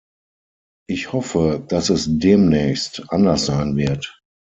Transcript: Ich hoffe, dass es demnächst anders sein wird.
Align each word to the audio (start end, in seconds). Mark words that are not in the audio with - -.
Ich 0.89 1.13
hoffe, 1.13 1.63
dass 1.67 1.91
es 1.91 2.07
demnächst 2.09 3.03
anders 3.09 3.45
sein 3.45 3.75
wird. 3.77 4.19